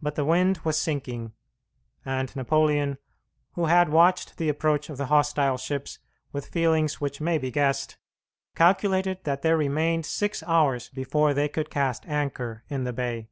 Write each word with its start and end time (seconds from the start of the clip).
But 0.00 0.14
the 0.14 0.24
wind 0.24 0.60
was 0.64 0.80
sinking, 0.80 1.34
and 2.06 2.34
Napoleon, 2.34 2.96
who 3.52 3.66
had 3.66 3.90
watched 3.90 4.38
the 4.38 4.48
approach 4.48 4.88
of 4.88 4.96
the 4.96 5.08
hostile 5.08 5.58
ships 5.58 5.98
with 6.32 6.48
feelings 6.48 7.02
which 7.02 7.20
may 7.20 7.36
be 7.36 7.50
guessed, 7.50 7.98
calculated 8.54 9.22
that 9.24 9.42
there 9.42 9.58
remained 9.58 10.06
six 10.06 10.42
hours 10.44 10.88
before 10.88 11.34
they 11.34 11.50
could 11.50 11.68
cast 11.68 12.06
anchor 12.06 12.64
in 12.70 12.84
the 12.84 12.94
bay. 12.94 13.28